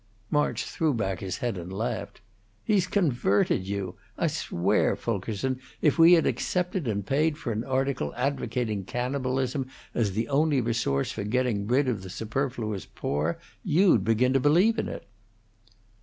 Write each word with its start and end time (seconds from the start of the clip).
March 0.31 0.65
threw 0.65 0.95
back 0.95 1.19
his 1.19 1.37
head 1.37 1.59
and 1.59 1.71
laughed. 1.71 2.21
"He's 2.63 2.87
converted 2.87 3.67
you! 3.67 3.97
I 4.17 4.25
swear, 4.25 4.95
Fulkerson, 4.95 5.59
if 5.79 5.99
we 5.99 6.13
had 6.13 6.25
accepted 6.25 6.87
and 6.87 7.05
paid 7.05 7.37
for 7.37 7.51
an 7.51 7.63
article 7.63 8.11
advocating 8.17 8.83
cannibalism 8.83 9.67
as 9.93 10.13
the 10.13 10.27
only 10.27 10.59
resource 10.59 11.11
for 11.11 11.23
getting 11.23 11.67
rid 11.67 11.87
of 11.87 12.01
the 12.01 12.09
superfluous 12.09 12.87
poor, 12.87 13.37
you'd 13.63 14.03
begin 14.03 14.33
to 14.33 14.39
believe 14.39 14.79
in 14.79 14.89
it." 14.89 15.05